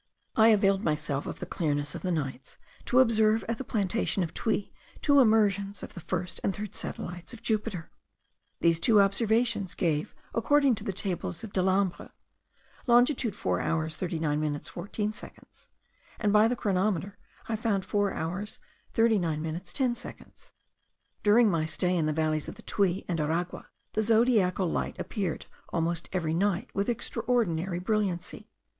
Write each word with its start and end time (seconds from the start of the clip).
I 0.35 0.47
availed 0.47 0.83
myself 0.83 1.27
of 1.27 1.37
the 1.39 1.45
clearness 1.45 1.93
of 1.93 2.01
the 2.01 2.11
nights, 2.11 2.57
to 2.85 3.01
observe 3.01 3.45
at 3.47 3.59
the 3.59 3.63
plantation 3.63 4.23
of 4.23 4.33
Tuy 4.33 4.73
two 4.99 5.19
emersions 5.19 5.83
of 5.83 5.93
the 5.93 5.99
first 5.99 6.39
and 6.43 6.55
third 6.55 6.73
satellites 6.73 7.33
of 7.35 7.43
Jupiter. 7.43 7.91
These 8.61 8.79
two 8.79 8.99
observations 8.99 9.75
gave, 9.75 10.15
according 10.33 10.73
to 10.73 10.83
the 10.83 10.91
tables 10.91 11.43
of 11.43 11.53
Delambre, 11.53 12.09
longitude 12.87 13.35
4 13.35 13.61
hours 13.61 13.95
39 13.95 14.39
minutes 14.39 14.67
14 14.69 15.13
seconds; 15.13 15.69
and 16.19 16.33
by 16.33 16.47
the 16.47 16.55
chronometer 16.55 17.19
I 17.47 17.55
found 17.55 17.85
4 17.85 18.11
hours 18.11 18.57
39 18.95 19.39
minutes 19.39 19.71
10 19.71 19.95
seconds. 19.95 20.51
During 21.21 21.47
my 21.47 21.65
stay 21.65 21.95
in 21.95 22.07
the 22.07 22.11
valleys 22.11 22.47
of 22.49 22.55
the 22.55 22.63
Tuy 22.63 23.05
and 23.07 23.19
Aragua 23.19 23.67
the 23.93 24.01
zodiacal 24.01 24.67
light 24.67 24.99
appeared 24.99 25.45
almost 25.71 26.09
every 26.11 26.33
night 26.33 26.71
with 26.73 26.89
extraordinary 26.89 27.77
brilliancy. 27.77 28.49